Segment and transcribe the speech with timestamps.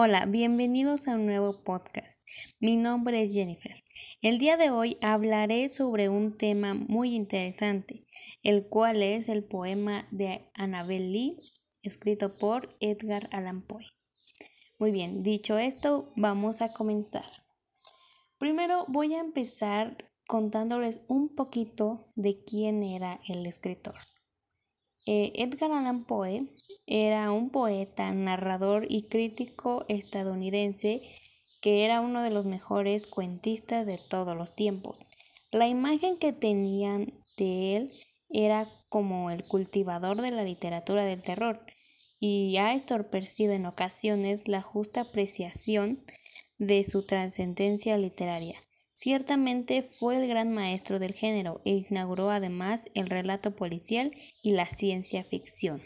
[0.00, 2.22] Hola, bienvenidos a un nuevo podcast.
[2.60, 3.82] Mi nombre es Jennifer.
[4.22, 8.06] El día de hoy hablaré sobre un tema muy interesante,
[8.44, 11.36] el cual es el poema de Annabel Lee,
[11.82, 13.86] escrito por Edgar Allan Poe.
[14.78, 17.44] Muy bien, dicho esto, vamos a comenzar.
[18.38, 23.96] Primero voy a empezar contándoles un poquito de quién era el escritor.
[25.10, 26.48] Eh, Edgar Allan Poe
[26.86, 31.00] era un poeta, narrador y crítico estadounidense
[31.62, 34.98] que era uno de los mejores cuentistas de todos los tiempos.
[35.50, 37.92] La imagen que tenían de él
[38.28, 41.64] era como el cultivador de la literatura del terror
[42.20, 46.04] y ha estorpecido en ocasiones la justa apreciación
[46.58, 48.60] de su trascendencia literaria.
[49.00, 54.10] Ciertamente fue el gran maestro del género e inauguró además el relato policial
[54.42, 55.82] y la ciencia ficción.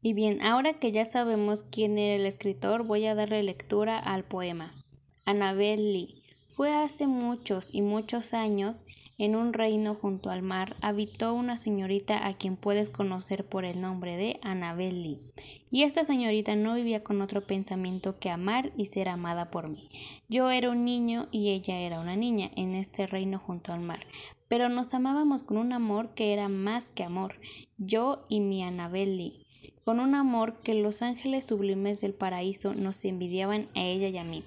[0.00, 4.22] Y bien, ahora que ya sabemos quién era el escritor, voy a darle lectura al
[4.22, 4.72] poema.
[5.24, 6.22] Annabel Lee.
[6.46, 8.86] Fue hace muchos y muchos años
[9.16, 13.80] en un reino junto al mar habitó una señorita a quien puedes conocer por el
[13.80, 15.20] nombre de Annabel Lee.
[15.70, 19.88] Y esta señorita no vivía con otro pensamiento que amar y ser amada por mí.
[20.28, 24.06] Yo era un niño y ella era una niña en este reino junto al mar.
[24.48, 27.34] Pero nos amábamos con un amor que era más que amor,
[27.78, 29.46] yo y mi Annabel Lee,
[29.84, 34.24] con un amor que los ángeles sublimes del paraíso nos envidiaban a ella y a
[34.24, 34.44] mí.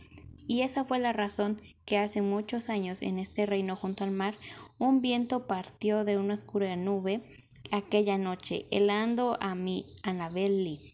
[0.48, 4.36] Y esa fue la razón que hace muchos años en este reino junto al mar
[4.80, 7.22] un viento partió de una oscura nube
[7.72, 10.94] aquella noche, helando a mi Anabel Lee.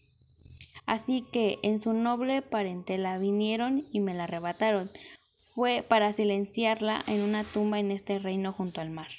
[0.85, 4.89] Así que en su noble parentela vinieron y me la arrebataron.
[5.35, 9.09] Fue para silenciarla en una tumba en este reino junto al mar.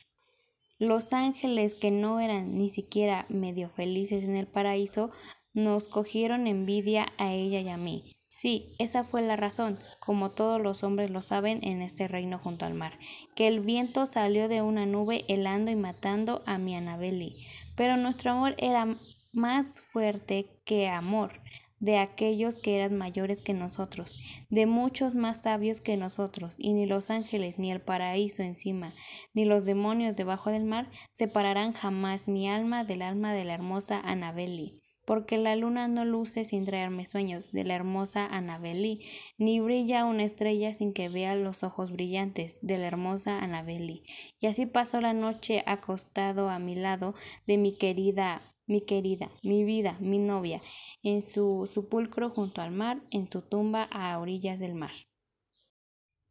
[0.79, 5.11] Los ángeles que no eran ni siquiera medio felices en el paraíso
[5.53, 8.14] nos cogieron envidia a ella y a mí.
[8.37, 12.67] Sí, esa fue la razón, como todos los hombres lo saben en este reino junto
[12.67, 12.92] al mar,
[13.36, 17.47] que el viento salió de una nube helando y matando a mi Anabeli.
[17.77, 18.98] Pero nuestro amor era
[19.33, 21.41] más fuerte que amor
[21.79, 24.19] de aquellos que eran mayores que nosotros,
[24.51, 28.95] de muchos más sabios que nosotros, y ni los ángeles, ni el paraíso encima,
[29.33, 34.01] ni los demonios debajo del mar separarán jamás mi alma del alma de la hermosa
[34.01, 39.01] Anabeli porque la luna no luce sin traerme sueños de la hermosa Annabeli,
[39.39, 44.05] ni brilla una estrella sin que vea los ojos brillantes de la hermosa Annabeli.
[44.41, 47.14] Y así pasó la noche acostado a mi lado
[47.47, 50.61] de mi querida, mi querida, mi vida, mi novia,
[51.03, 54.93] en su sepulcro junto al mar, en su tumba a orillas del mar.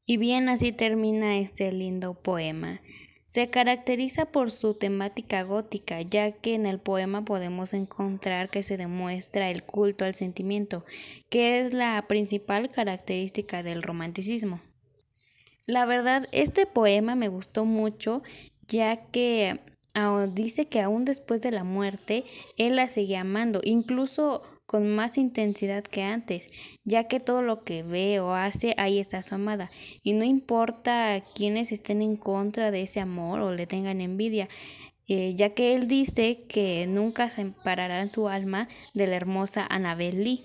[0.06, 2.82] Y bien así termina este lindo poema.
[3.34, 8.78] Se caracteriza por su temática gótica, ya que en el poema podemos encontrar que se
[8.78, 10.86] demuestra el culto al sentimiento,
[11.30, 14.62] que es la principal característica del romanticismo.
[15.66, 18.22] La verdad, este poema me gustó mucho,
[18.68, 19.62] ya que
[20.34, 22.26] dice que aún después de la muerte,
[22.58, 26.50] él la seguía amando, incluso con más intensidad que antes,
[26.84, 29.70] ya que todo lo que ve o hace ahí está su amada,
[30.02, 34.48] y no importa quienes estén en contra de ese amor o le tengan envidia,
[35.08, 40.24] eh, ya que él dice que nunca se separará su alma de la hermosa Annabel
[40.24, 40.44] Lee.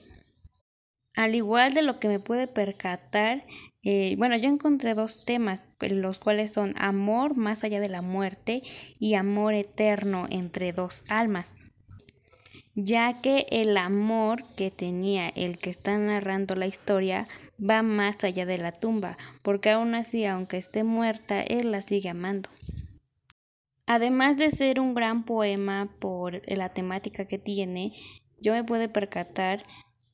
[1.15, 3.47] Al igual de lo que me puede percatar,
[3.83, 8.61] eh, bueno, yo encontré dos temas, los cuales son amor más allá de la muerte
[8.99, 11.49] y amor eterno entre dos almas
[12.81, 17.27] ya que el amor que tenía el que está narrando la historia
[17.59, 22.09] va más allá de la tumba, porque aún así, aunque esté muerta, él la sigue
[22.09, 22.49] amando.
[23.87, 27.95] Además de ser un gran poema por la temática que tiene,
[28.41, 29.65] yo me puedo percatar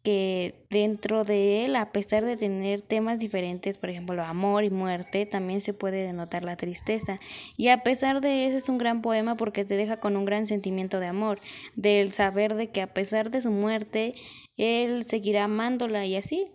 [0.04, 5.24] que dentro de él, a pesar de tener temas diferentes, por ejemplo, amor y muerte,
[5.24, 7.18] también se puede denotar la tristeza.
[7.56, 10.46] Y a pesar de eso es un gran poema porque te deja con un gran
[10.46, 11.40] sentimiento de amor,
[11.74, 14.14] del saber de que a pesar de su muerte,
[14.58, 16.48] él seguirá amándola y así.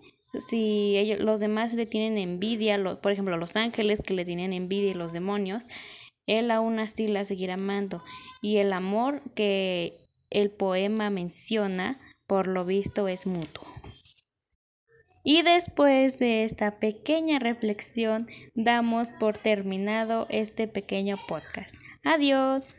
[0.47, 4.93] Si los demás le tienen envidia, por ejemplo, los ángeles que le tienen envidia y
[4.93, 5.63] los demonios,
[6.27, 8.03] él aún así la seguirá amando.
[8.43, 9.97] Y el amor que
[10.29, 11.97] el poema menciona,
[12.29, 13.67] por lo visto es mutuo.
[15.23, 21.75] Y después de esta pequeña reflexión, damos por terminado este pequeño podcast.
[22.03, 22.75] Adiós.